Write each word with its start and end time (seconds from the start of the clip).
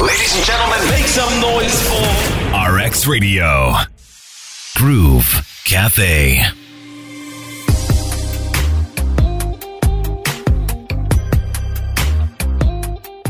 Ladies 0.00 0.34
and 0.34 0.44
gentlemen, 0.46 0.78
make 0.88 1.06
some 1.06 1.40
noise 1.42 1.78
for 1.86 2.74
RX 2.74 3.06
Radio. 3.06 3.74
Groove 4.74 5.46
Cafe. 5.66 6.59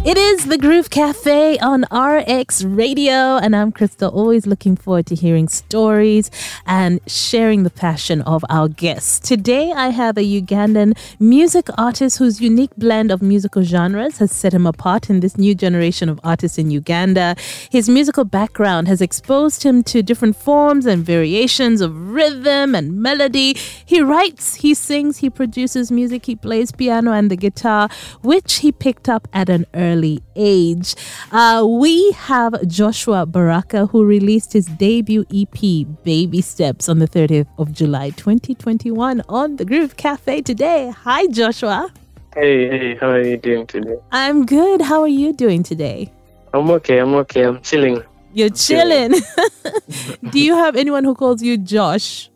It 0.03 0.17
is 0.17 0.47
the 0.47 0.57
Groove 0.57 0.89
Cafe 0.89 1.59
on 1.59 1.83
RX 1.93 2.65
Radio, 2.65 3.37
and 3.37 3.55
I'm 3.55 3.71
Krista. 3.71 4.11
Always 4.11 4.47
looking 4.47 4.75
forward 4.75 5.05
to 5.09 5.15
hearing 5.15 5.47
stories 5.47 6.31
and 6.65 7.01
sharing 7.07 7.65
the 7.65 7.71
passion 7.71 8.23
of 8.23 8.43
our 8.49 8.69
guests. 8.69 9.19
Today, 9.21 9.73
I 9.73 9.91
have 9.91 10.17
a 10.17 10.23
Ugandan 10.23 10.97
music 11.21 11.69
artist 11.77 12.17
whose 12.17 12.41
unique 12.41 12.75
blend 12.79 13.11
of 13.11 13.21
musical 13.21 13.63
genres 13.63 14.17
has 14.19 14.33
set 14.33 14.55
him 14.55 14.67
apart 14.67 15.11
in 15.11 15.21
this 15.21 15.37
new 15.37 15.55
generation 15.55 16.09
of 16.09 16.19
artists 16.25 16.57
in 16.57 16.71
Uganda. 16.71 17.37
His 17.69 17.87
musical 17.87 18.25
background 18.25 18.89
has 18.89 19.03
exposed 19.03 19.65
him 19.65 19.83
to 19.83 20.03
different 20.03 20.35
forms 20.35 20.87
and 20.87 21.05
variations 21.05 21.83
of 21.83 21.95
rhythm 22.11 22.75
and 22.75 23.03
melody. 23.03 23.55
He 23.85 24.01
writes, 24.01 24.55
he 24.55 24.73
sings, 24.73 25.19
he 25.19 25.29
produces 25.29 25.93
music, 25.93 26.25
he 26.25 26.37
plays 26.37 26.73
piano 26.73 27.13
and 27.13 27.31
the 27.31 27.37
guitar, 27.37 27.91
which 28.23 28.61
he 28.61 28.73
picked 28.73 29.07
up 29.07 29.29
at 29.35 29.51
an 29.51 29.67
early 29.75 29.90
early 29.91 30.23
age. 30.37 30.95
Uh, 31.33 31.67
we 31.69 32.13
have 32.13 32.53
Joshua 32.67 33.27
Baraka, 33.27 33.87
who 33.87 34.05
released 34.05 34.53
his 34.53 34.67
debut 34.67 35.25
EP, 35.35 35.61
Baby 36.05 36.41
Steps, 36.41 36.89
on 36.89 36.99
the 36.99 37.09
30th 37.09 37.49
of 37.59 37.73
July 37.73 38.11
2021 38.11 39.23
on 39.29 39.57
the 39.57 39.65
Groove 39.65 39.97
Cafe 39.97 40.43
today. 40.43 40.91
Hi, 41.05 41.27
Joshua. 41.27 41.93
Hey, 42.35 42.69
hey, 42.69 42.95
how 42.95 43.11
are 43.11 43.23
you 43.23 43.37
doing 43.37 43.67
today? 43.67 43.97
I'm 44.13 44.47
good. 44.47 44.81
How 44.81 45.01
are 45.03 45.09
you 45.23 45.33
doing 45.33 45.63
today? 45.63 46.13
I'm 46.55 46.71
okay, 46.71 46.99
I'm 46.99 47.15
okay, 47.15 47.43
I'm 47.43 47.61
chilling. 47.63 48.03
You're 48.33 48.51
chilling. 48.51 49.13
Do 50.31 50.39
you 50.39 50.55
have 50.55 50.77
anyone 50.77 51.05
who 51.05 51.15
calls 51.15 51.43
you 51.43 51.59
Josh? 51.59 52.31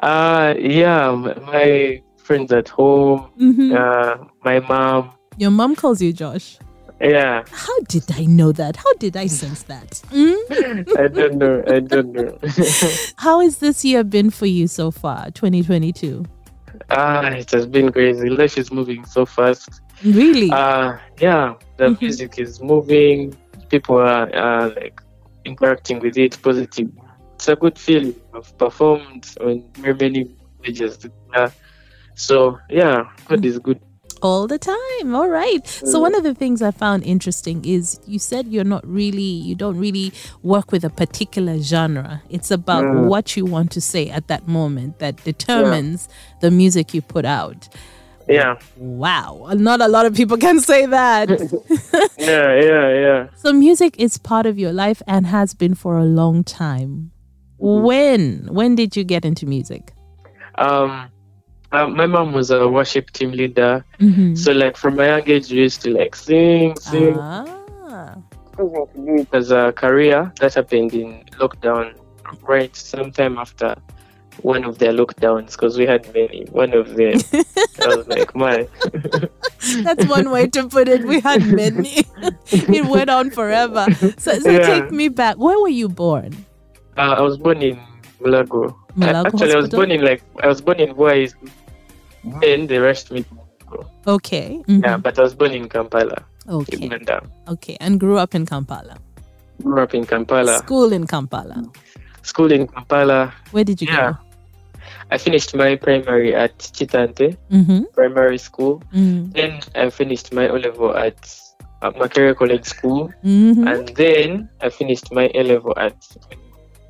Uh, 0.00 0.54
yeah, 0.58 1.10
my 1.12 2.02
friends 2.16 2.52
at 2.52 2.68
home, 2.68 3.30
mm-hmm. 3.40 3.74
uh, 3.74 4.24
my 4.44 4.60
mom. 4.60 5.12
Your 5.38 5.50
mom 5.50 5.74
calls 5.74 6.02
you 6.02 6.12
Josh? 6.12 6.58
Yeah. 7.00 7.44
How 7.50 7.78
did 7.88 8.10
I 8.12 8.24
know 8.24 8.52
that? 8.52 8.76
How 8.76 8.92
did 8.94 9.16
I 9.16 9.26
sense 9.26 9.62
that? 9.64 9.90
Mm? 10.10 10.98
I 10.98 11.08
don't 11.08 11.36
know. 11.36 11.62
I 11.66 11.80
don't 11.80 12.12
know. 12.12 12.38
How 13.16 13.40
has 13.40 13.58
this 13.58 13.84
year 13.84 14.02
been 14.02 14.30
for 14.30 14.46
you 14.46 14.66
so 14.66 14.90
far, 14.90 15.30
2022? 15.30 16.24
Ah, 16.90 17.26
uh, 17.26 17.30
it 17.30 17.50
has 17.52 17.66
been 17.66 17.92
crazy. 17.92 18.28
Life 18.28 18.58
is 18.58 18.72
moving 18.72 19.04
so 19.04 19.24
fast. 19.26 19.80
Really? 20.04 20.50
Uh, 20.50 20.96
yeah. 21.20 21.54
The 21.76 21.84
mm-hmm. 21.84 22.04
music 22.04 22.38
is 22.38 22.60
moving. 22.60 23.36
People 23.68 23.98
are 23.98 24.34
uh, 24.34 24.70
like 24.74 25.00
interacting 25.44 26.00
with 26.00 26.16
it 26.18 26.40
positive. 26.42 26.90
It's 27.34 27.48
a 27.48 27.54
good 27.54 27.78
feeling. 27.78 28.14
I've 28.34 28.56
performed 28.58 29.28
on 29.40 29.64
very 29.74 29.94
many 29.94 30.36
stages. 30.60 31.06
Uh, 31.34 31.50
so 32.14 32.58
yeah, 32.68 33.04
God 33.26 33.42
mm. 33.42 33.44
is 33.44 33.58
good 33.60 33.80
all 34.22 34.46
the 34.46 34.58
time. 34.58 35.14
All 35.14 35.28
right. 35.28 35.66
So 35.66 36.00
one 36.00 36.14
of 36.14 36.22
the 36.22 36.34
things 36.34 36.62
I 36.62 36.70
found 36.70 37.04
interesting 37.04 37.64
is 37.64 38.00
you 38.06 38.18
said 38.18 38.46
you're 38.48 38.64
not 38.64 38.86
really 38.86 39.22
you 39.22 39.54
don't 39.54 39.78
really 39.78 40.12
work 40.42 40.72
with 40.72 40.84
a 40.84 40.90
particular 40.90 41.58
genre. 41.58 42.22
It's 42.30 42.50
about 42.50 42.84
mm. 42.84 43.06
what 43.06 43.36
you 43.36 43.44
want 43.44 43.70
to 43.72 43.80
say 43.80 44.08
at 44.08 44.28
that 44.28 44.48
moment 44.48 44.98
that 44.98 45.22
determines 45.24 46.08
yeah. 46.08 46.38
the 46.40 46.50
music 46.50 46.94
you 46.94 47.02
put 47.02 47.24
out. 47.24 47.68
Yeah. 48.28 48.58
Wow. 48.76 49.48
Not 49.54 49.80
a 49.80 49.88
lot 49.88 50.06
of 50.06 50.14
people 50.14 50.36
can 50.46 50.60
say 50.60 50.86
that. 50.86 51.30
yeah, 52.18 52.60
yeah, 52.60 52.94
yeah. 52.94 53.28
So 53.36 53.52
music 53.52 53.98
is 53.98 54.18
part 54.18 54.46
of 54.46 54.58
your 54.58 54.72
life 54.72 55.02
and 55.06 55.26
has 55.26 55.54
been 55.54 55.74
for 55.74 55.96
a 55.96 56.04
long 56.04 56.44
time. 56.44 57.10
Mm-hmm. 57.60 57.84
When 57.84 58.54
when 58.54 58.74
did 58.76 58.96
you 58.96 59.04
get 59.04 59.24
into 59.24 59.46
music? 59.46 59.92
Um 60.56 61.10
uh, 61.72 61.86
my 61.86 62.06
mom 62.06 62.32
was 62.32 62.50
a 62.50 62.66
worship 62.66 63.10
team 63.10 63.32
leader, 63.32 63.84
mm-hmm. 64.00 64.34
so 64.34 64.52
like 64.52 64.76
from 64.76 64.96
my 64.96 65.06
young 65.06 65.28
age, 65.28 65.50
we 65.50 65.58
used 65.58 65.82
to 65.82 65.90
like 65.90 66.16
sing, 66.16 66.76
sing. 66.76 67.16
Ah. 67.18 68.16
As 69.32 69.52
a 69.52 69.72
career, 69.72 70.32
that 70.40 70.54
happened 70.54 70.92
in 70.92 71.24
lockdown, 71.38 71.94
right 72.42 72.74
sometime 72.74 73.38
after 73.38 73.76
one 74.42 74.64
of 74.64 74.78
their 74.78 74.92
lockdowns, 74.92 75.52
because 75.52 75.78
we 75.78 75.86
had 75.86 76.12
many. 76.14 76.44
One 76.50 76.72
of 76.74 76.96
them, 76.96 77.20
I 77.82 77.86
was 77.86 78.08
like, 78.08 78.34
man. 78.34 78.66
That's 79.84 80.06
one 80.06 80.30
way 80.30 80.48
to 80.48 80.68
put 80.68 80.88
it. 80.88 81.04
We 81.04 81.20
had 81.20 81.46
many. 81.46 82.04
it 82.50 82.86
went 82.86 83.10
on 83.10 83.30
forever. 83.30 83.86
So, 84.18 84.38
so 84.38 84.50
yeah. 84.50 84.66
take 84.66 84.90
me 84.90 85.08
back. 85.08 85.36
Where 85.36 85.58
were 85.60 85.68
you 85.68 85.88
born? 85.88 86.32
Uh, 86.96 87.14
I 87.18 87.20
was 87.20 87.36
born 87.38 87.62
in 87.62 87.78
Mulago. 88.20 88.74
Mulago 88.98 89.26
Actually, 89.26 89.52
Hospital? 89.52 89.56
I 89.56 89.60
was 89.60 89.68
born 89.70 89.90
in 89.90 90.00
like 90.04 90.22
I 90.42 90.46
was 90.48 90.60
born 90.60 90.80
in 90.80 90.96
Wise 90.96 91.34
then 92.40 92.66
the 92.66 92.78
rest 92.78 93.10
me. 93.10 93.24
Okay. 94.06 94.60
Mm-hmm. 94.66 94.84
Yeah, 94.84 94.96
but 94.96 95.18
I 95.18 95.22
was 95.22 95.34
born 95.34 95.52
in 95.52 95.68
Kampala. 95.68 96.24
Okay. 96.48 96.88
Okay, 97.48 97.76
and 97.80 98.00
grew 98.00 98.16
up 98.16 98.34
in 98.34 98.46
Kampala. 98.46 98.96
Grew 99.62 99.82
up 99.82 99.94
in 99.94 100.06
Kampala. 100.06 100.58
School 100.58 100.92
in 100.92 101.06
Kampala. 101.06 101.64
School 102.22 102.52
in 102.52 102.66
Kampala. 102.66 103.34
Where 103.50 103.64
did 103.64 103.82
you 103.82 103.88
yeah. 103.88 104.12
go? 104.12 104.18
I 105.10 105.18
finished 105.18 105.54
my 105.54 105.76
primary 105.76 106.34
at 106.34 106.58
Kitante 106.58 107.36
mm-hmm. 107.50 107.84
Primary 107.94 108.38
School. 108.38 108.82
Mm-hmm. 108.92 109.30
Then 109.32 109.60
I 109.74 109.90
finished 109.90 110.32
my 110.32 110.48
O 110.48 110.56
level 110.56 110.96
at, 110.96 111.16
at 111.82 111.94
Makerere 111.96 112.36
College 112.36 112.64
School, 112.64 113.12
mm-hmm. 113.24 113.66
and 113.66 113.88
then 113.96 114.48
I 114.60 114.68
finished 114.68 115.12
my 115.12 115.30
A 115.34 115.42
level 115.42 115.74
at 115.76 115.96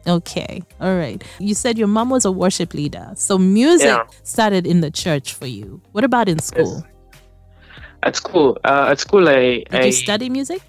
Okay. 0.08 0.62
All 0.80 0.96
right. 0.96 1.22
You 1.38 1.54
said 1.54 1.78
your 1.78 1.88
mom 1.88 2.10
was 2.10 2.24
a 2.24 2.32
worship 2.32 2.72
leader. 2.74 3.12
So 3.14 3.36
music 3.38 3.88
yeah. 3.88 4.04
started 4.22 4.66
in 4.66 4.80
the 4.80 4.90
church 4.90 5.34
for 5.34 5.46
you. 5.46 5.82
What 5.92 6.04
about 6.04 6.28
in 6.28 6.38
school? 6.38 6.82
Yes. 6.82 6.94
At 8.02 8.16
school, 8.16 8.56
uh, 8.64 8.88
at 8.90 9.00
school, 9.00 9.28
I 9.28 9.64
did 9.70 9.74
I, 9.74 9.84
you 9.86 9.92
study 9.92 10.30
music? 10.30 10.62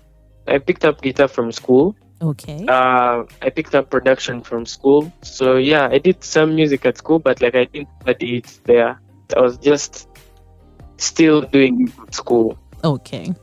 I 0.47 0.57
picked 0.57 0.83
up 0.83 1.01
guitar 1.01 1.27
from 1.27 1.51
school. 1.51 1.95
Okay. 2.21 2.65
Uh, 2.67 3.23
I 3.41 3.49
picked 3.49 3.75
up 3.75 3.89
production 3.89 4.41
from 4.41 4.65
school. 4.65 5.13
So 5.21 5.55
yeah, 5.55 5.87
I 5.89 5.99
did 5.99 6.23
some 6.23 6.55
music 6.55 6.85
at 6.85 6.97
school, 6.97 7.19
but 7.19 7.39
like 7.39 7.55
I 7.55 7.65
didn't 7.65 7.89
study 8.01 8.37
it 8.37 8.59
there. 8.65 8.99
I 9.37 9.39
was 9.41 9.57
just 9.59 10.09
still 10.97 11.41
doing 11.41 11.87
it 11.87 11.93
at 12.01 12.13
school. 12.13 12.57
Okay. 12.83 13.33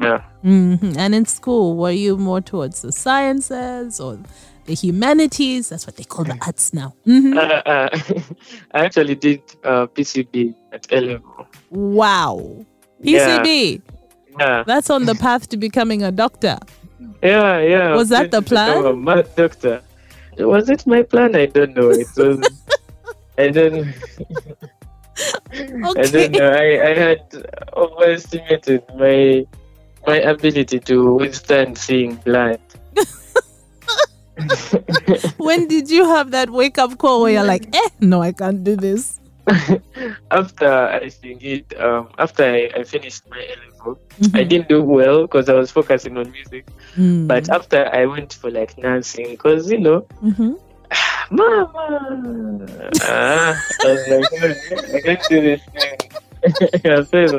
Yeah. 0.00 0.24
Mm-hmm. 0.44 0.98
And 0.98 1.14
in 1.14 1.24
school, 1.26 1.76
were 1.76 1.90
you 1.90 2.16
more 2.16 2.40
towards 2.40 2.82
the 2.82 2.92
sciences 2.92 4.00
or 4.00 4.18
the 4.66 4.74
humanities. 4.74 5.68
That's 5.68 5.86
what 5.86 5.96
they 5.96 6.04
call 6.04 6.24
the 6.24 6.38
arts 6.42 6.72
now. 6.72 6.94
Mm-hmm. 7.06 7.36
Uh, 7.36 7.40
uh, 7.40 8.24
I 8.72 8.84
actually 8.84 9.14
did 9.14 9.42
uh, 9.62 9.86
PCB 9.86 10.54
at 10.72 10.90
A 10.92 11.00
level. 11.00 11.46
Wow. 11.70 12.64
PCB. 13.02 13.82
Yeah. 13.82 14.46
yeah. 14.46 14.64
That's 14.66 14.90
on 14.90 15.04
the 15.04 15.14
path 15.14 15.48
to 15.50 15.56
becoming 15.56 16.02
a 16.02 16.10
doctor. 16.10 16.58
Yeah, 17.22 17.60
yeah. 17.60 17.94
Was 17.94 18.08
that 18.10 18.30
the 18.30 18.42
plan? 18.42 18.84
A 18.84 18.94
mad 18.94 19.28
doctor. 19.36 19.82
Was 20.38 20.68
it 20.68 20.86
my 20.86 21.02
plan? 21.02 21.36
I 21.36 21.46
don't 21.46 21.74
know. 21.74 21.90
It 21.90 22.08
was. 22.16 22.66
and 23.38 23.54
then. 23.54 23.94
okay. 25.60 26.00
And 26.00 26.08
then 26.08 26.40
uh, 26.40 26.56
I, 26.58 26.90
I 26.90 26.94
had 26.94 27.22
overestimated 27.76 28.82
my 28.96 29.46
my 30.06 30.16
ability 30.16 30.80
to 30.80 31.14
withstand 31.14 31.78
seeing 31.78 32.16
blood. 32.16 32.60
when 35.38 35.68
did 35.68 35.90
you 35.90 36.04
have 36.06 36.30
that 36.32 36.50
wake 36.50 36.78
up 36.78 36.98
call 36.98 37.22
where 37.22 37.32
you're 37.32 37.44
like, 37.44 37.74
eh, 37.74 37.88
no, 38.00 38.22
I 38.22 38.32
can't 38.32 38.64
do 38.64 38.76
this? 38.76 39.20
after 40.30 40.70
I 40.88 41.10
think 41.10 41.44
it, 41.44 41.78
um, 41.78 42.08
after 42.18 42.44
I, 42.44 42.70
I 42.74 42.82
finished 42.84 43.28
my 43.28 43.36
level, 43.36 44.00
mm-hmm. 44.18 44.36
I 44.36 44.42
didn't 44.44 44.68
do 44.68 44.82
well 44.82 45.22
because 45.22 45.48
I 45.48 45.54
was 45.54 45.70
focusing 45.70 46.16
on 46.16 46.30
music. 46.30 46.66
Mm. 46.96 47.28
But 47.28 47.50
after 47.50 47.90
I 47.92 48.06
went 48.06 48.32
for 48.32 48.50
like 48.50 48.78
nursing, 48.78 49.30
because 49.30 49.70
you 49.70 49.78
know, 49.78 50.06
mm-hmm. 50.22 50.54
Mama, 51.30 52.66
ah, 53.02 53.60
I 53.82 53.86
was 53.86 54.08
like, 54.08 54.94
I 54.94 55.00
can't 55.00 55.22
do 55.28 55.40
this 55.40 55.62
thing. 55.64 55.98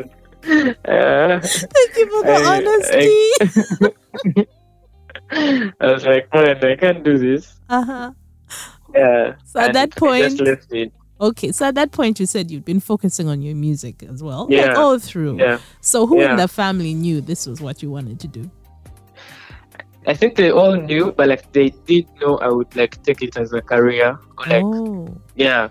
Uh, 0.45 1.39
Thank 1.39 1.97
you 1.97 2.05
for 2.11 2.23
the 2.23 2.33
I, 2.33 2.57
honesty. 2.57 4.47
I, 5.31 5.73
I 5.81 5.93
was 5.93 6.05
like, 6.05 6.31
man, 6.33 6.63
I 6.63 6.75
can't 6.75 7.03
do 7.03 7.17
this. 7.17 7.59
Uh 7.69 7.83
huh. 7.83 8.11
Yeah. 8.93 9.35
So 9.45 9.59
at 9.59 9.73
that 9.73 9.95
point, 9.95 10.39
Okay, 11.19 11.53
so 11.53 11.65
at 11.65 11.75
that 11.75 11.91
point, 11.91 12.19
you 12.19 12.25
said 12.25 12.51
you'd 12.51 12.65
been 12.65 12.81
focusing 12.81 13.29
on 13.29 13.41
your 13.41 13.55
music 13.55 14.03
as 14.03 14.21
well, 14.21 14.47
yeah, 14.49 14.67
like 14.67 14.77
all 14.77 14.99
through. 14.99 15.39
Yeah. 15.39 15.59
So 15.79 16.05
who 16.05 16.19
yeah. 16.19 16.31
in 16.31 16.37
the 16.37 16.47
family 16.47 16.93
knew 16.93 17.21
this 17.21 17.47
was 17.47 17.61
what 17.61 17.81
you 17.81 17.89
wanted 17.89 18.19
to 18.19 18.27
do? 18.27 18.51
I 20.07 20.13
think 20.13 20.35
they 20.35 20.51
all 20.51 20.75
knew, 20.75 21.13
but 21.13 21.29
like 21.29 21.51
they 21.53 21.69
did 21.85 22.05
know 22.19 22.37
I 22.39 22.49
would 22.49 22.75
like 22.75 23.01
take 23.03 23.21
it 23.21 23.37
as 23.37 23.53
a 23.53 23.61
career. 23.61 24.19
Like, 24.45 24.63
oh. 24.63 25.07
yeah. 25.35 25.69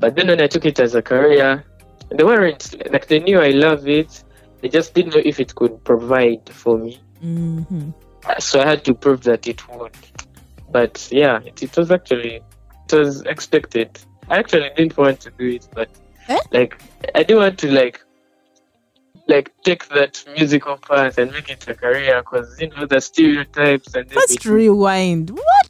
But 0.00 0.16
then 0.16 0.26
when 0.26 0.40
I 0.40 0.48
took 0.48 0.66
it 0.66 0.80
as 0.80 0.96
a 0.96 1.00
career, 1.00 1.64
they 2.10 2.24
weren't 2.24 2.92
like 2.92 3.06
they 3.06 3.20
knew 3.20 3.40
I 3.40 3.50
love 3.50 3.88
it. 3.88 4.24
They 4.60 4.68
just 4.68 4.94
didn't 4.94 5.14
know 5.14 5.22
if 5.24 5.38
it 5.38 5.54
could 5.54 5.84
provide 5.84 6.48
for 6.48 6.78
me. 6.78 7.00
Mm-hmm 7.22 7.90
so 8.38 8.60
I 8.60 8.66
had 8.66 8.84
to 8.84 8.94
prove 8.94 9.22
that 9.24 9.46
it 9.46 9.66
would. 9.68 9.92
But 10.70 11.08
yeah, 11.10 11.40
it, 11.44 11.62
it 11.62 11.76
was 11.76 11.90
actually 11.90 12.42
it 12.84 12.92
was 12.92 13.22
expected. 13.22 13.98
I 14.28 14.38
actually 14.38 14.70
didn't 14.76 14.96
want 14.96 15.20
to 15.20 15.30
do 15.30 15.48
it, 15.48 15.68
but 15.72 15.88
eh? 16.28 16.38
like 16.50 16.80
I 17.14 17.22
didn't 17.22 17.38
want 17.38 17.58
to 17.60 17.70
like 17.70 18.02
like 19.28 19.52
take 19.62 19.88
that 19.88 20.24
musical 20.36 20.76
path 20.76 21.18
and 21.18 21.32
make 21.32 21.50
it 21.50 21.66
a 21.68 21.74
career 21.74 22.22
because 22.22 22.60
you 22.60 22.68
know 22.70 22.86
the 22.86 23.00
stereotypes 23.00 23.94
and 23.94 24.12
Let's 24.14 24.44
rewind. 24.44 25.30
What? 25.30 25.65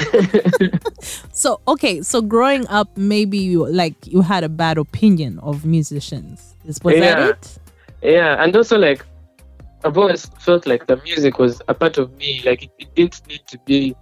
so 1.32 1.60
okay, 1.68 2.02
so 2.02 2.22
growing 2.22 2.66
up, 2.68 2.96
maybe 2.96 3.38
you 3.38 3.66
like 3.68 3.94
you 4.06 4.22
had 4.22 4.44
a 4.44 4.48
bad 4.48 4.78
opinion 4.78 5.38
of 5.40 5.64
musicians. 5.64 6.54
Is 6.66 6.82
was 6.82 6.96
yeah. 6.96 7.00
that 7.00 7.30
it? 7.30 7.58
Yeah, 8.02 8.42
and 8.42 8.54
also 8.54 8.78
like 8.78 9.04
I've 9.84 9.96
always 9.96 10.26
felt 10.40 10.66
like 10.66 10.86
the 10.86 10.96
music 11.02 11.38
was 11.38 11.62
a 11.68 11.74
part 11.74 11.98
of 11.98 12.16
me. 12.16 12.42
Like 12.44 12.64
it, 12.64 12.70
it 12.78 12.94
didn't 12.94 13.26
need 13.28 13.46
to 13.46 13.58
be 13.66 13.94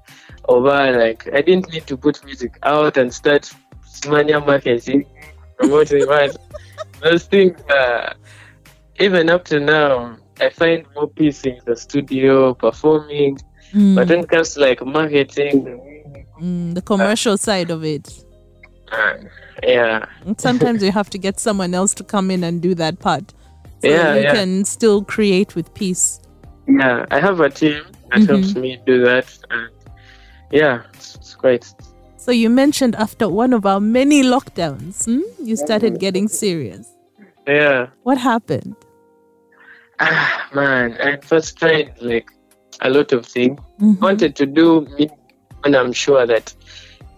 over. 0.49 0.93
Like 0.99 1.29
I 1.33 1.43
didn't 1.43 1.71
need 1.73 1.87
to 1.89 1.97
put 1.97 2.25
music 2.25 2.59
out 2.63 2.97
and 2.97 3.13
start 3.13 3.53
mania 4.09 4.41
marketing, 4.41 5.07
promoting 5.59 6.07
it. 6.09 6.37
Those 7.03 7.25
things. 7.25 7.61
Uh, 7.63 8.15
even 9.01 9.29
up 9.29 9.45
to 9.47 9.59
now, 9.59 10.17
I 10.41 10.51
find 10.51 10.87
more 10.95 11.09
peace 11.09 11.45
in 11.45 11.59
the 11.65 11.77
studio 11.77 12.55
performing. 12.55 13.39
Mm. 13.75 13.95
But 13.97 14.09
when 14.09 14.21
it 14.21 14.29
comes 14.29 14.55
to 14.55 14.61
like 14.61 14.85
marketing, 14.85 15.65
mm, 16.41 16.75
the 16.75 16.83
commercial 16.83 17.35
uh, 17.35 17.37
side 17.37 17.71
of 17.71 17.85
it, 17.85 18.25
uh, 18.93 19.15
yeah. 19.63 20.07
Sometimes 20.39 20.83
you 20.83 20.93
have 20.93 21.11
to 21.11 21.19
get 21.19 21.41
someone 21.41 21.75
else 21.75 21.95
to 21.95 22.05
come 22.05 22.31
in 22.31 22.45
and 22.45 22.63
do 22.63 22.75
that 22.77 23.01
part, 23.01 23.33
so 23.83 23.89
yeah, 23.89 24.15
you 24.15 24.23
yeah. 24.23 24.35
can 24.35 24.65
still 24.65 25.03
create 25.05 25.55
with 25.57 25.73
peace. 25.75 26.21
Yeah, 26.69 27.07
I 27.11 27.21
have 27.21 27.41
a 27.41 27.51
team 27.51 27.83
that 28.11 28.21
mm-hmm. 28.21 28.33
helps 28.33 28.55
me 28.55 28.81
do 28.87 29.03
that, 29.05 29.37
and 29.51 29.71
yeah, 30.51 30.83
it's, 30.95 31.17
it's 31.17 31.35
great. 31.35 31.73
So 32.17 32.31
you 32.31 32.49
mentioned 32.49 32.95
after 32.97 33.29
one 33.29 33.53
of 33.53 33.67
our 33.67 33.81
many 33.81 34.23
lockdowns, 34.23 35.05
hmm, 35.05 35.21
you 35.45 35.57
started 35.57 35.99
getting 35.99 36.29
serious. 36.29 36.89
Yeah. 37.47 37.89
What 38.05 38.19
happened? 38.19 38.77
Ah, 40.01 40.49
man, 40.55 40.97
I 41.01 41.19
first 41.19 41.59
tried 41.59 42.01
like 42.01 42.31
a 42.85 42.91
lot 42.91 43.13
of 43.13 43.27
things. 43.27 43.59
Mm-hmm. 43.81 44.03
Wanted 44.03 44.37
to 44.37 44.47
do 44.47 44.83
me 44.97 45.11
when 45.63 45.75
I'm 45.75 45.93
sure 45.93 46.27
that 46.27 46.55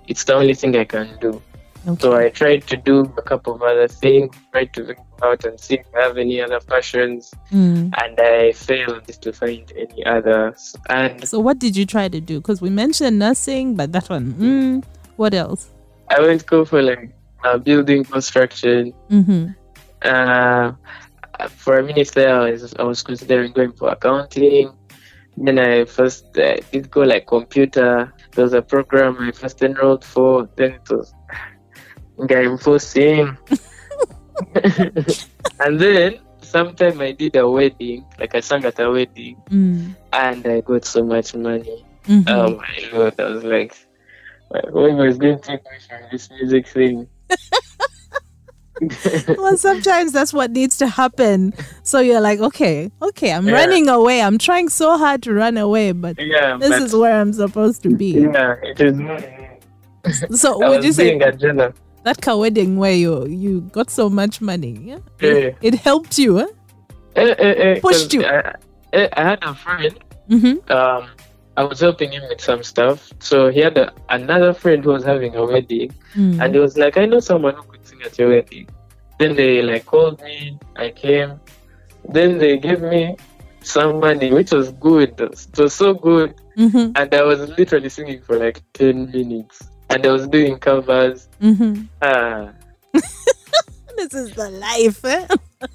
it's 0.06 0.24
the 0.24 0.34
only 0.34 0.54
thing 0.54 0.76
I 0.76 0.84
can 0.84 1.18
do. 1.20 1.42
Okay. 1.86 2.00
So 2.00 2.16
I 2.16 2.30
tried 2.30 2.66
to 2.68 2.76
do 2.76 3.12
a 3.16 3.22
couple 3.22 3.54
of 3.54 3.62
other 3.62 3.86
things, 3.86 4.34
tried 4.50 4.72
to 4.74 4.86
think 4.86 4.98
out 5.22 5.44
and 5.44 5.58
see 5.58 5.74
if 5.74 5.86
I 5.96 6.02
have 6.02 6.18
any 6.18 6.40
other 6.40 6.58
passions, 6.60 7.32
mm. 7.52 7.92
and 8.02 8.20
I 8.20 8.52
failed 8.52 9.06
to 9.06 9.32
find 9.32 9.72
any 9.76 10.04
others. 10.04 10.74
And 10.88 11.26
so, 11.28 11.38
what 11.38 11.60
did 11.60 11.76
you 11.76 11.86
try 11.86 12.08
to 12.08 12.20
do? 12.20 12.40
Because 12.40 12.60
we 12.60 12.70
mentioned 12.70 13.20
nursing, 13.20 13.76
but 13.76 13.92
that 13.92 14.10
one, 14.10 14.32
mm, 14.34 14.84
what 15.16 15.32
else? 15.32 15.70
I 16.10 16.20
went 16.20 16.40
to 16.40 16.46
go 16.46 16.64
for 16.64 16.82
like 16.82 17.10
uh, 17.44 17.58
building 17.58 18.04
construction. 18.04 18.92
Mm-hmm. 19.08 19.50
Uh, 20.02 20.72
for 21.50 21.78
a 21.78 21.82
minute 21.82 22.10
there, 22.12 22.40
I 22.40 22.50
was, 22.50 22.74
I 22.74 22.82
was 22.82 23.02
considering 23.02 23.52
going 23.52 23.72
for 23.72 23.90
accounting. 23.90 24.72
Then 25.36 25.58
I 25.58 25.84
first 25.84 26.36
uh, 26.38 26.56
did 26.72 26.90
go 26.90 27.02
like 27.02 27.26
computer. 27.26 28.12
There 28.32 28.44
was 28.44 28.54
a 28.54 28.62
program 28.62 29.18
I 29.20 29.32
first 29.32 29.62
enrolled 29.62 30.04
for. 30.04 30.48
Then 30.56 30.72
it 30.72 30.88
was 30.90 31.14
game 32.26 32.56
forcing. 32.56 33.36
and 35.60 35.80
then 35.80 36.18
sometime 36.40 37.00
I 37.00 37.12
did 37.12 37.36
a 37.36 37.48
wedding, 37.48 38.06
like 38.18 38.34
I 38.34 38.40
sang 38.40 38.64
at 38.64 38.78
a 38.80 38.90
wedding, 38.90 39.36
mm. 39.50 39.94
and 40.12 40.46
I 40.46 40.60
got 40.60 40.84
so 40.84 41.04
much 41.04 41.34
money. 41.34 41.84
Mm-hmm. 42.06 42.28
Oh 42.28 42.56
my 42.56 42.88
lord! 42.92 43.20
I 43.20 43.24
was 43.30 43.44
like, 43.44 43.76
what 44.48 44.94
was 44.94 45.18
going 45.18 45.40
to 45.40 45.42
take 45.42 45.64
me 45.64 45.78
from 45.88 46.02
this 46.10 46.30
music 46.30 46.68
thing? 46.68 47.08
well, 49.38 49.56
sometimes 49.56 50.12
that's 50.12 50.32
what 50.32 50.50
needs 50.50 50.76
to 50.78 50.86
happen. 50.86 51.54
So 51.82 52.00
you're 52.00 52.20
like, 52.20 52.40
okay, 52.40 52.90
okay, 53.00 53.32
I'm 53.32 53.46
yeah. 53.46 53.54
running 53.54 53.88
away. 53.88 54.20
I'm 54.20 54.38
trying 54.38 54.68
so 54.68 54.98
hard 54.98 55.22
to 55.24 55.32
run 55.32 55.56
away, 55.56 55.92
but 55.92 56.18
yeah, 56.18 56.56
this 56.58 56.70
but 56.70 56.82
is 56.82 56.94
where 56.94 57.20
I'm 57.20 57.32
supposed 57.32 57.82
to 57.84 57.90
be. 57.90 58.20
Yeah, 58.20 58.56
it 58.62 58.80
is. 58.80 60.40
So 60.40 60.58
would 60.68 60.84
you 60.84 60.92
say 60.92 61.18
that 61.18 62.22
car 62.22 62.38
wedding 62.38 62.76
where 62.76 62.92
you 62.92 63.26
you 63.26 63.62
got 63.72 63.90
so 63.90 64.08
much 64.08 64.40
money? 64.40 64.78
Yeah, 64.82 64.98
it, 65.20 65.56
it 65.62 65.74
helped 65.74 66.18
you, 66.18 66.38
huh? 66.38 66.46
Eh, 67.16 67.34
eh, 67.38 67.54
eh, 67.56 67.80
pushed 67.80 68.12
you. 68.12 68.24
I, 68.24 68.54
I, 68.92 69.22
had 69.22 69.42
a 69.42 69.54
friend. 69.54 69.98
Mm-hmm. 70.28 70.70
Um, 70.70 71.08
I 71.56 71.64
was 71.64 71.80
helping 71.80 72.12
him 72.12 72.22
with 72.28 72.40
some 72.40 72.62
stuff. 72.62 73.12
So 73.18 73.48
he 73.48 73.60
had 73.60 73.78
a, 73.78 73.92
another 74.08 74.52
friend 74.52 74.84
who 74.84 74.90
was 74.90 75.04
having 75.04 75.34
a 75.34 75.44
wedding, 75.44 75.92
mm. 76.14 76.40
and 76.40 76.54
he 76.54 76.60
was 76.60 76.76
like, 76.76 76.96
"I 76.96 77.06
know 77.06 77.20
someone 77.20 77.54
who 77.54 77.62
could 77.62 77.86
sing 77.86 78.02
at 78.02 78.18
your 78.18 78.28
wedding." 78.30 78.68
Then 79.18 79.34
they 79.34 79.62
like 79.62 79.86
called 79.86 80.20
me. 80.22 80.58
I 80.76 80.90
came. 80.90 81.40
Then 82.08 82.38
they 82.38 82.58
gave 82.58 82.82
me 82.82 83.16
some 83.62 84.00
money, 84.00 84.32
which 84.32 84.52
was 84.52 84.72
good. 84.72 85.20
It 85.20 85.58
was 85.58 85.74
so 85.74 85.94
good, 85.94 86.34
mm-hmm. 86.56 86.92
and 86.94 87.14
I 87.14 87.22
was 87.22 87.48
literally 87.58 87.88
singing 87.88 88.22
for 88.22 88.38
like 88.38 88.62
ten 88.74 89.10
minutes, 89.10 89.62
and 89.90 90.06
I 90.06 90.10
was 90.10 90.28
doing 90.28 90.58
covers. 90.58 91.28
Mm-hmm. 91.40 91.84
Ah. 92.02 92.52
this 93.96 94.14
is 94.14 94.32
the 94.34 94.50
life. 94.50 95.04
Eh? 95.04 95.26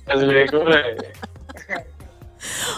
I 0.07 0.15
was 0.15 0.23
like, 0.23 1.87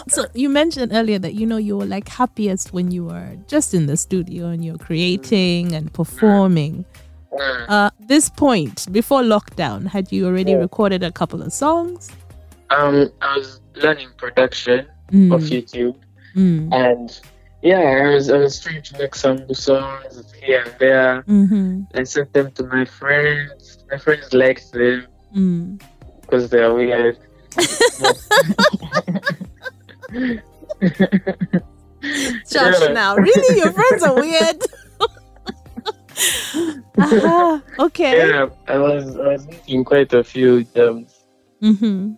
so 0.08 0.26
you 0.34 0.48
mentioned 0.48 0.92
earlier 0.92 1.18
that 1.18 1.34
you 1.34 1.46
know 1.46 1.56
you 1.56 1.76
were 1.76 1.86
like 1.86 2.08
happiest 2.08 2.72
when 2.72 2.90
you 2.90 3.04
were 3.04 3.36
just 3.46 3.74
in 3.74 3.86
the 3.86 3.96
studio 3.96 4.46
and 4.46 4.64
you're 4.64 4.78
creating 4.78 5.72
and 5.74 5.92
performing. 5.92 6.84
Mm. 7.32 7.66
Uh, 7.68 7.90
this 7.98 8.28
point 8.28 8.86
before 8.92 9.22
lockdown, 9.22 9.86
had 9.86 10.12
you 10.12 10.26
already 10.26 10.54
recorded 10.54 11.02
a 11.02 11.10
couple 11.10 11.42
of 11.42 11.52
songs? 11.52 12.10
Um, 12.70 13.10
I 13.20 13.36
was 13.36 13.60
learning 13.76 14.10
production 14.16 14.86
mm. 15.10 15.34
of 15.34 15.42
YouTube, 15.42 15.96
mm. 16.34 16.72
and 16.72 17.20
yeah, 17.62 18.04
I 18.04 18.14
was 18.14 18.30
I 18.30 18.36
was 18.38 18.60
trying 18.60 18.82
to 18.82 18.98
make 18.98 19.14
some 19.14 19.52
songs 19.54 20.32
here 20.42 20.62
and 20.62 20.74
there. 20.78 21.22
Mm-hmm. 21.22 21.82
I 21.94 22.04
sent 22.04 22.32
them 22.32 22.52
to 22.52 22.64
my 22.64 22.84
friends. 22.84 23.84
My 23.90 23.98
friends 23.98 24.32
liked 24.32 24.72
them 24.72 25.06
mm. 25.34 25.82
because 26.20 26.50
they 26.50 26.60
are 26.60 26.74
weird. 26.74 27.18
Josh, 32.50 32.80
yeah. 32.80 32.92
now 32.92 33.16
really, 33.16 33.58
your 33.58 33.72
friends 33.72 34.02
are 34.02 34.14
weird. 34.14 34.62
uh-huh. 36.98 37.60
Okay. 37.78 38.28
Yeah, 38.28 38.46
I 38.68 38.78
was 38.78 39.16
I 39.16 39.28
was 39.28 39.46
making 39.46 39.84
quite 39.84 40.12
a 40.12 40.22
few 40.22 40.64
gems. 40.64 41.24
Mm-hmm. 41.62 42.12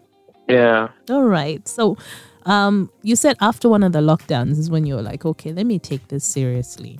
Yeah. 0.49 0.89
All 1.11 1.25
right. 1.25 1.67
So, 1.69 1.97
um, 2.45 2.91
you 3.03 3.17
said 3.17 3.37
after 3.41 3.69
one 3.69 3.83
of 3.83 3.93
the 3.93 4.01
lockdowns 4.01 4.59
is 4.59 4.71
when 4.71 4.87
you 4.87 4.97
were 4.97 5.03
like, 5.03 5.25
okay, 5.25 5.53
let 5.53 5.67
me 5.67 5.79
take 5.79 6.09
this 6.09 6.25
seriously. 6.25 6.99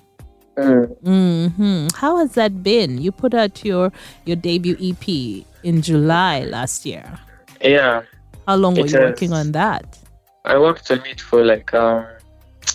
Mm. 0.57 0.97
Mm-hmm. 1.03 1.87
How 1.97 2.17
has 2.17 2.33
that 2.35 2.63
been? 2.63 2.99
You 3.01 3.13
put 3.13 3.35
out 3.35 3.65
your 3.65 3.93
your 4.25 4.37
debut 4.37 4.77
EP 4.81 5.45
in 5.65 5.83
July 5.83 6.45
last 6.45 6.87
year. 6.87 7.19
Yeah. 7.61 8.03
How 8.47 8.57
long 8.57 8.75
were 8.75 8.87
It 8.87 8.93
you 8.93 9.01
has- 9.01 9.11
working 9.11 9.33
on 9.33 9.53
that? 9.53 9.99
I 10.47 10.59
worked 10.59 10.91
on 10.91 11.05
it 11.07 11.21
for 11.21 11.45
like 11.45 11.75
um 11.75 12.07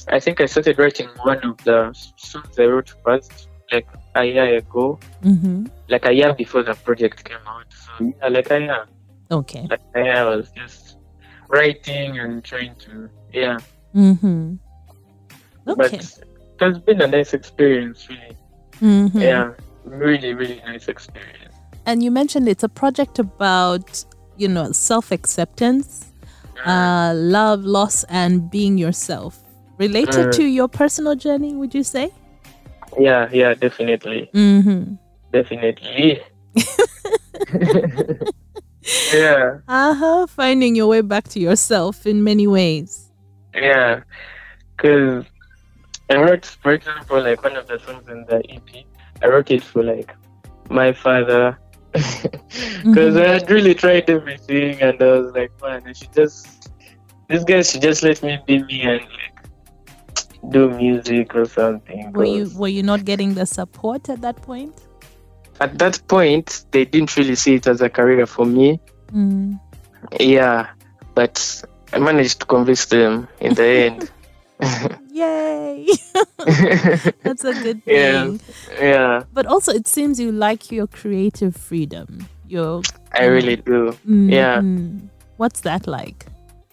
I 0.08 0.20
think 0.20 0.42
I 0.42 0.46
started 0.46 0.78
writing 0.80 1.10
one 1.24 1.44
of 1.44 1.58
the 1.64 1.94
songs 2.18 2.58
I 2.60 2.66
wrote 2.66 2.94
first 3.04 3.50
like 3.72 3.88
a 4.16 4.26
year 4.26 4.58
ago. 4.58 5.00
Mm-hmm. 5.24 5.68
Like 5.88 6.06
a 6.06 6.14
year 6.14 6.34
before 6.34 6.64
the 6.64 6.74
project 6.74 7.24
came 7.24 7.46
out. 7.48 7.66
So 7.72 8.14
yeah, 8.20 8.28
like 8.28 8.52
a 8.52 8.60
year. 8.60 8.86
Okay. 9.32 9.68
Like 9.70 9.82
a 9.96 10.04
year 10.04 10.16
I 10.16 10.36
was 10.36 10.52
just 10.52 10.98
writing 11.50 12.20
and 12.20 12.44
trying 12.44 12.76
to 12.76 13.10
yeah. 13.34 13.58
Mm-hmm. 13.96 14.56
But 15.66 15.80
Okay. 15.80 15.98
it 15.98 16.20
has 16.60 16.80
been 16.80 17.02
a 17.02 17.08
nice 17.08 17.34
experience 17.34 18.08
really. 18.10 18.38
Mm-hmm. 18.82 19.20
Yeah. 19.20 19.52
Really, 19.86 20.34
really 20.34 20.62
nice 20.66 20.88
experience. 20.88 21.56
And 21.86 22.04
you 22.04 22.12
mentioned 22.12 22.48
it's 22.48 22.64
a 22.64 22.70
project 22.70 23.18
about, 23.20 24.04
you 24.38 24.48
know, 24.48 24.72
self 24.72 25.12
acceptance, 25.12 26.11
uh, 26.66 27.14
love, 27.16 27.64
loss, 27.64 28.04
and 28.06 28.50
being 28.52 28.78
yourself. 28.78 29.38
Related 29.78 30.28
Mm. 30.28 30.32
to 30.36 30.44
your 30.44 30.68
personal 30.68 31.16
journey, 31.16 31.56
would 31.56 31.74
you 31.74 31.84
say? 31.84 32.12
Yeah, 33.00 33.30
yeah, 33.32 33.54
definitely. 33.56 34.30
Mm-hmm. 34.34 34.96
Definitely. 35.32 36.22
yeah, 39.14 39.58
Uh-huh. 39.68 40.28
Finding 40.28 40.76
your 40.76 40.88
way 40.88 41.02
back 41.02 41.28
to 41.30 41.40
yourself 41.40 42.06
in 42.06 42.24
many 42.24 42.48
ways. 42.48 43.10
yeah. 43.56 44.02
Because 44.76 45.26
I 46.10 46.16
wrote, 46.18 46.46
for 46.46 46.72
example, 46.74 47.22
like 47.22 47.44
one 47.44 47.56
of 47.56 47.68
the 47.68 47.80
songs 47.80 48.08
in 48.08 48.26
the 48.26 48.42
EP, 48.50 48.84
I 49.22 49.28
wrote 49.28 49.52
it 49.52 49.64
for 49.64 49.84
like 49.84 50.14
my 50.70 50.92
father. 50.94 51.58
Because 51.92 53.18
I 53.18 53.28
had 53.28 53.50
really 53.50 53.74
tried 53.74 54.10
everything, 54.10 54.82
and 54.82 55.02
I 55.02 55.06
was 55.06 55.34
like, 55.34 55.52
man, 55.62 55.84
I 55.86 55.94
should 55.94 56.14
just, 56.14 56.72
this 57.28 57.44
guy 57.44 57.62
should 57.62 57.82
just 57.82 58.04
let 58.04 58.22
me 58.24 58.40
be 58.46 58.64
me 58.64 58.82
and 58.82 59.02
like 59.02 59.32
do 60.50 60.70
music 60.70 61.36
or 61.36 61.46
something. 61.46 62.12
Were 62.14 62.26
you 62.26 62.50
were 62.56 62.68
you 62.68 62.84
not 62.84 63.06
getting 63.06 63.34
the 63.34 63.46
support 63.46 64.10
at 64.10 64.22
that 64.22 64.42
point? 64.42 64.74
At 65.60 65.78
that 65.78 66.02
point, 66.08 66.66
they 66.72 66.86
didn't 66.86 67.16
really 67.18 67.36
see 67.36 67.56
it 67.56 67.68
as 67.68 67.82
a 67.82 67.90
career 67.90 68.26
for 68.26 68.46
me. 68.46 68.80
Mm. 69.14 69.60
Yeah, 70.20 70.70
but 71.14 71.64
I 71.94 72.00
managed 72.00 72.40
to 72.40 72.46
convince 72.46 72.86
them 72.86 73.28
in 73.40 73.54
the 73.54 73.64
end. 73.86 74.12
Yay! 75.12 75.88
That's 77.24 77.44
a 77.44 77.54
good 77.54 77.84
thing. 77.84 78.40
yeah, 78.80 79.24
But 79.34 79.46
also, 79.46 79.72
it 79.72 79.88
seems 79.88 80.20
you 80.20 80.32
like 80.32 80.72
your 80.72 80.88
creative 80.88 81.56
freedom. 81.56 82.28
Your 82.48 82.82
I 83.14 83.26
really 83.26 83.56
do. 83.58 83.98
Mm, 84.08 84.32
Yeah. 84.32 84.60
mm. 84.62 85.10
What's 85.38 85.62
that 85.62 85.88
like? 85.88 86.26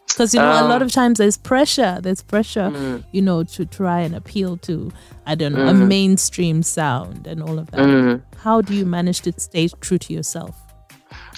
Because 0.09 0.35
you 0.35 0.41
know, 0.41 0.51
a 0.51 0.67
lot 0.67 0.83
Um, 0.83 0.87
of 0.87 0.93
times 0.93 1.19
there's 1.19 1.37
pressure. 1.39 1.99
There's 2.03 2.23
pressure, 2.23 2.71
Mm, 2.75 3.05
you 3.13 3.23
know, 3.23 3.45
to 3.45 3.65
try 3.65 4.01
and 4.01 4.15
appeal 4.17 4.57
to, 4.59 4.91
I 5.27 5.35
don't 5.37 5.53
know, 5.55 5.69
a 5.69 5.73
Mm. 5.73 5.87
mainstream 5.87 6.63
sound 6.63 7.27
and 7.27 7.41
all 7.43 7.59
of 7.59 7.71
that. 7.71 7.81
mm. 7.81 8.21
How 8.37 8.61
do 8.61 8.75
you 8.75 8.85
manage 8.85 9.21
to 9.23 9.33
stay 9.39 9.69
true 9.81 9.99
to 9.99 10.13
yourself? 10.13 10.57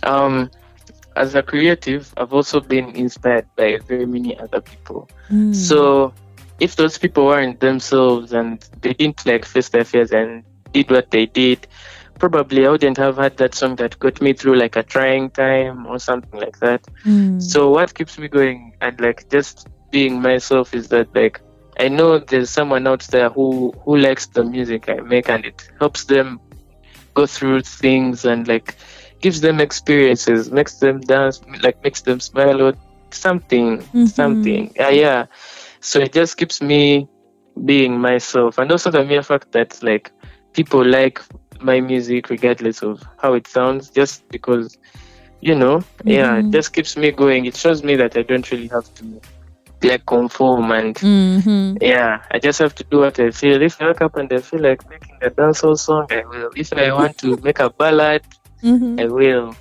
Um, 0.02 0.50
as 1.16 1.34
a 1.34 1.42
creative, 1.42 2.12
I've 2.16 2.32
also 2.32 2.60
been 2.60 2.88
inspired 2.96 3.44
by 3.56 3.78
very 3.86 4.06
many 4.06 4.38
other 4.38 4.60
people. 4.62 5.08
Mm. 5.30 5.54
So, 5.54 6.12
if 6.60 6.76
those 6.76 6.98
people 6.98 7.26
weren't 7.26 7.60
themselves 7.60 8.32
and 8.32 8.64
they 8.82 8.92
didn't 8.94 9.24
like 9.26 9.44
face 9.44 9.70
their 9.70 9.84
fears 9.84 10.12
and 10.12 10.44
did 10.72 10.90
what 10.90 11.10
they 11.10 11.26
did, 11.26 11.66
probably 12.18 12.66
I 12.66 12.70
wouldn't 12.70 12.98
have 12.98 13.16
had 13.16 13.36
that 13.38 13.54
song 13.54 13.76
that 13.76 13.98
got 13.98 14.20
me 14.20 14.34
through 14.34 14.56
like 14.56 14.76
a 14.76 14.82
trying 14.82 15.30
time 15.30 15.86
or 15.86 15.98
something 15.98 16.38
like 16.38 16.58
that. 16.60 16.82
Mm. 17.04 17.42
So 17.42 17.70
what 17.70 17.94
keeps 17.94 18.18
me 18.18 18.28
going 18.28 18.74
and 18.80 19.00
like 19.00 19.28
just 19.30 19.66
being 19.90 20.20
myself 20.20 20.74
is 20.74 20.88
that 20.88 21.12
like 21.14 21.40
I 21.78 21.88
know 21.88 22.18
there's 22.18 22.50
someone 22.50 22.86
out 22.86 23.00
there 23.10 23.30
who 23.30 23.72
who 23.84 23.96
likes 23.96 24.26
the 24.26 24.44
music 24.44 24.88
I 24.88 24.96
make 25.00 25.30
and 25.30 25.44
it 25.46 25.66
helps 25.78 26.04
them 26.04 26.38
go 27.14 27.26
through 27.26 27.62
things 27.62 28.24
and 28.24 28.46
like 28.46 28.76
gives 29.20 29.40
them 29.40 29.60
experiences, 29.60 30.50
makes 30.50 30.74
them 30.78 31.00
dance, 31.00 31.40
like 31.62 31.82
makes 31.82 32.02
them 32.02 32.20
smile 32.20 32.60
or 32.62 32.74
something, 33.10 33.78
Mhm. 33.78 34.08
something. 34.08 34.72
Yeah, 34.76 34.90
yeah. 34.90 35.26
So 35.80 36.00
it 36.00 36.12
just 36.12 36.36
keeps 36.36 36.60
me 36.62 37.08
being 37.64 37.98
myself 38.00 38.58
and 38.58 38.70
also 38.70 38.90
the 38.90 39.04
mere 39.04 39.22
fact 39.22 39.52
that 39.52 39.82
like 39.82 40.10
people 40.52 40.84
like 40.84 41.20
my 41.60 41.80
music 41.80 42.30
regardless 42.30 42.82
of 42.82 43.02
how 43.18 43.34
it 43.34 43.46
sounds 43.46 43.90
just 43.90 44.22
because 44.30 44.78
you 45.40 45.54
know 45.54 45.80
yeah 46.06 46.36
it 46.36 46.46
Mhm. 46.46 46.52
just 46.52 46.72
keeps 46.72 46.96
me 46.96 47.10
going 47.10 47.44
it 47.46 47.56
shows 47.56 47.82
me 47.82 47.96
that 47.96 48.16
i 48.16 48.22
don't 48.22 48.50
really 48.50 48.68
have 48.68 48.86
to 48.94 49.20
like 49.82 50.04
conform 50.06 50.70
and 50.72 50.94
Mhm. 50.96 51.76
yeah 51.82 52.22
i 52.30 52.38
just 52.38 52.58
have 52.58 52.74
to 52.76 52.84
do 52.90 52.98
what 53.00 53.18
i 53.18 53.30
feel 53.30 53.60
if 53.62 53.80
i 53.80 53.86
wake 53.88 54.00
up 54.00 54.16
and 54.16 54.32
i 54.32 54.38
feel 54.38 54.60
like 54.60 54.88
making 54.88 55.16
a 55.22 55.30
dancehall 55.30 55.76
song 55.78 56.06
i 56.10 56.22
will 56.24 56.50
if 56.56 56.72
i 56.72 56.92
want 56.92 57.16
to 57.18 57.36
make 57.42 57.58
a 57.60 57.70
ballad 57.70 58.22
Mhm. 58.62 59.00
i 59.00 59.06
will 59.06 59.54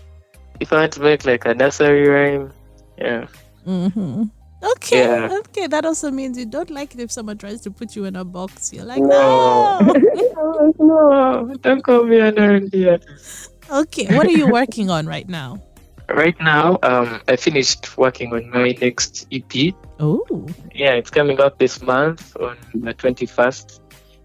if 0.59 0.71
i 0.73 0.75
want 0.81 0.93
to 0.93 1.01
make 1.01 1.25
like 1.25 1.45
a 1.45 1.53
nursery 1.53 2.07
rhyme 2.07 2.51
yeah 2.97 3.25
Mm-hmm. 3.67 4.23
Okay, 4.62 5.04
Yeah. 5.04 5.30
okay. 5.39 5.68
That 5.68 5.86
also 5.86 6.12
means 6.12 6.38
you 6.38 6.46
don't 6.46 6.70
like 6.70 6.94
it 6.94 7.00
if 7.00 7.12
someone 7.12 7.38
tries 7.38 7.62
to 7.62 7.72
put 7.72 7.96
you 7.96 8.06
in 8.06 8.16
a 8.16 8.25
box. 8.25 8.74
You're 8.74 8.86
like, 8.86 9.01
no 9.01 9.80
no. 9.80 10.74
no 10.80 11.56
don't 11.62 11.84
call 11.84 12.04
me 12.04 12.20
an 12.20 12.38
artist. 12.38 13.51
okay, 13.72 14.13
what 14.16 14.28
are 14.28 14.32
you 14.36 14.48
working 14.51 14.89
on 14.89 15.06
right 15.08 15.28
now? 15.30 15.62
right 16.10 16.39
now 16.42 16.80
um 16.82 17.22
i 17.28 17.36
finished 17.36 17.96
working 17.96 18.34
on 18.34 18.50
my 18.50 18.75
next 18.82 19.28
ep 19.32 19.54
Oh, 20.00 20.25
Yeah, 20.74 20.94
it's 20.98 21.12
coming 21.12 21.39
out 21.39 21.60
this 21.60 21.82
month 21.84 22.36
on 22.39 22.58
the 22.74 22.94
21st. 22.96 23.80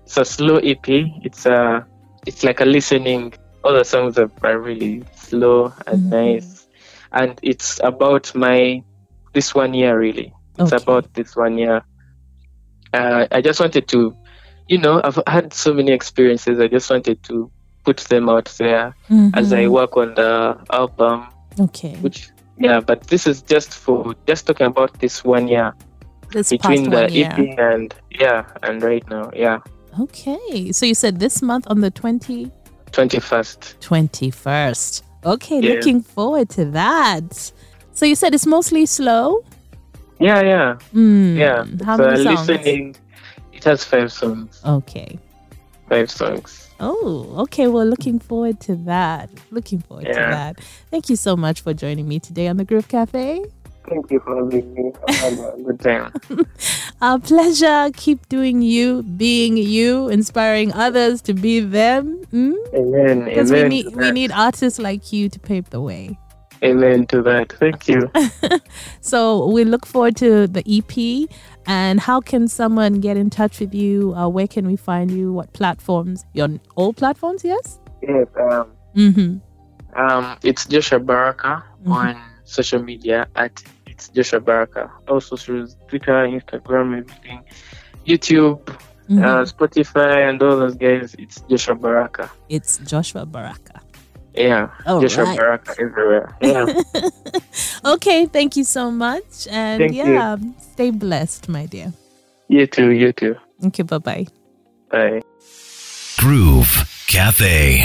It's 0.06 0.16
a 0.16 0.24
slow 0.24 0.58
EP. 0.58 0.88
It's 1.26 1.44
a, 1.46 1.84
it's 2.26 2.44
like 2.44 2.60
a 2.60 2.64
listening. 2.64 3.34
All 3.64 3.74
the 3.74 3.84
songs 3.84 4.16
are, 4.18 4.30
really 4.58 5.02
slow 5.14 5.72
and 5.86 6.00
Mhm. 6.04 6.10
nice, 6.10 6.68
and 7.12 7.38
it's 7.42 7.80
about 7.82 8.32
my 8.34 8.82
this 9.34 9.54
one 9.54 9.74
year 9.74 9.98
really. 9.98 10.32
It's 10.58 10.72
Okay. 10.72 10.82
about 10.82 11.12
this 11.14 11.36
one 11.36 11.58
year. 11.58 11.82
Uh, 12.92 13.26
I 13.32 13.40
just 13.42 13.58
wanted 13.60 13.88
to, 13.88 14.16
you 14.68 14.78
know, 14.78 15.00
I've 15.02 15.18
had 15.26 15.52
so 15.52 15.74
many 15.74 15.90
experiences. 15.92 16.60
I 16.60 16.68
just 16.68 16.88
wanted 16.88 17.22
to 17.24 17.50
put 17.84 17.98
them 17.98 18.28
out 18.28 18.46
there 18.58 18.94
as 19.34 19.52
I 19.52 19.66
work 19.66 19.96
on 19.96 20.14
the 20.14 20.56
album. 20.72 21.26
okay. 21.60 21.94
Which 22.00 22.30
yeah, 22.56 22.78
but 22.80 23.02
this 23.08 23.26
is 23.26 23.42
just 23.42 23.74
for 23.74 24.14
just 24.26 24.46
talking 24.46 24.66
about 24.66 25.00
this 25.00 25.24
one 25.24 25.48
year 25.48 25.74
This 26.30 26.50
between 26.50 26.88
the 26.90 27.02
one 27.02 27.12
year. 27.12 27.32
EP 27.36 27.58
and 27.58 27.92
yeah, 28.10 28.44
and 28.62 28.80
right 28.82 29.06
now, 29.10 29.30
yeah, 29.34 29.58
Okay, 30.00 30.70
so 30.72 30.86
you 30.86 30.94
said 30.94 31.18
this 31.20 31.42
month 31.42 31.66
on 31.68 31.80
the 31.80 31.90
20, 31.90 32.50
twenty 32.92 33.20
first. 33.20 33.76
21st. 33.80 35.02
Okay, 35.24 35.60
Yeah. 35.60 35.74
looking 35.74 36.00
forward 36.00 36.48
to 36.50 36.64
that. 36.66 37.52
So 37.94 38.04
you 38.06 38.14
said 38.14 38.34
it's 38.34 38.46
mostly 38.46 38.86
slow? 38.86 39.44
Yeah, 40.20 40.42
yeah, 40.42 40.78
Mm, 40.94 41.36
yeah. 41.36 41.64
How 41.84 41.96
so 41.96 42.04
many 42.10 42.22
songs? 42.24 42.48
listening, 42.48 42.96
it 43.52 43.64
has 43.64 43.84
five 43.84 44.12
songs. 44.12 44.60
Okay. 44.64 45.18
Five 45.88 46.10
songs. 46.10 46.70
Oh, 46.80 47.34
okay. 47.44 47.66
Well, 47.68 47.86
looking 47.86 48.18
forward 48.18 48.60
to 48.60 48.74
that. 48.86 49.30
Looking 49.50 49.80
forward 49.80 50.06
to 50.06 50.12
that. 50.12 50.60
Thank 50.90 51.08
you 51.08 51.16
so 51.16 51.36
much 51.36 51.60
for 51.60 51.72
joining 51.74 52.08
me 52.08 52.18
today 52.20 52.48
on 52.48 52.56
the 52.56 52.64
Groove 52.64 52.88
Cafe. 52.88 53.44
Thank 53.88 54.10
you 54.10 54.18
for 54.20 54.34
having 54.44 54.74
me. 54.74 54.92
I've 55.08 55.38
a 55.38 55.62
good 55.64 55.80
time. 55.80 56.12
Our 57.02 57.18
pleasure. 57.18 57.90
Keep 57.94 58.28
doing 58.28 58.62
you, 58.62 59.02
being 59.02 59.56
you, 59.56 60.08
inspiring 60.08 60.72
others 60.72 61.20
to 61.22 61.34
be 61.34 61.60
them. 61.60 62.24
Mm? 62.32 62.54
Amen. 62.74 63.24
Because 63.26 63.52
we 63.52 63.62
need 63.64 63.94
we 63.94 64.10
need 64.10 64.32
artists 64.32 64.78
like 64.78 65.12
you 65.12 65.28
to 65.28 65.38
pave 65.38 65.68
the 65.70 65.80
way. 65.82 66.18
Amen 66.64 67.06
to 67.08 67.22
that. 67.22 67.52
Thank 67.52 67.88
you. 67.88 68.10
So 69.00 69.46
we 69.48 69.64
look 69.64 69.84
forward 69.86 70.16
to 70.16 70.46
the 70.46 70.62
EP. 70.66 71.28
And 71.66 72.00
how 72.00 72.20
can 72.20 72.48
someone 72.48 73.00
get 73.00 73.16
in 73.16 73.30
touch 73.30 73.60
with 73.60 73.74
you? 73.74 74.14
Uh, 74.14 74.28
where 74.28 74.46
can 74.48 74.66
we 74.66 74.76
find 74.76 75.10
you? 75.10 75.32
What 75.32 75.52
platforms? 75.52 76.24
You're 76.32 76.44
on 76.44 76.60
all 76.76 76.92
platforms, 76.92 77.44
yes? 77.44 77.78
yes. 78.02 78.26
Um. 78.40 78.66
Mm-hmm. 78.96 79.98
Um. 80.00 80.36
It's 80.42 80.66
Joshua 80.66 81.00
Baraka 81.00 81.62
Mhm. 81.84 81.92
on 81.92 82.22
social 82.44 82.82
media 82.82 83.26
at 83.36 83.62
it's 83.86 84.08
Joshua 84.08 84.40
Baraka. 84.40 84.90
Also 85.08 85.36
through 85.36 85.68
Twitter, 85.88 86.26
Instagram, 86.26 86.98
everything, 86.98 87.40
YouTube, 88.06 88.60
Mm-hmm. 89.08 89.22
uh, 89.22 89.44
Spotify, 89.44 90.28
and 90.30 90.42
all 90.42 90.56
those 90.56 90.76
guys. 90.76 91.14
It's 91.18 91.40
Joshua 91.42 91.74
Baraka. 91.74 92.30
it's 92.48 92.78
Joshua 92.78 93.26
Baraka. 93.26 93.80
Yeah. 94.34 94.70
All 94.86 95.00
Joshua 95.00 95.24
right. 95.24 95.38
Baraka 95.38 95.74
everywhere. 95.80 96.36
Yeah. 96.42 96.66
Okay, 97.84 98.24
thank 98.26 98.56
you 98.56 98.64
so 98.64 98.90
much. 98.90 99.46
And 99.50 99.78
Thank 99.78 99.92
you. 99.92 100.04
yeah, 100.04 100.36
stay 100.72 100.90
blessed, 100.90 101.48
my 101.50 101.66
dear. 101.66 101.92
you 102.48 102.66
too. 102.66 102.90
You 102.90 103.12
too. 103.12 103.36
Okay, 103.66 103.82
bye 103.82 103.98
bye. 103.98 104.26
Bye. 104.90 105.20
Groove 106.16 106.88
Cafe. 107.06 107.84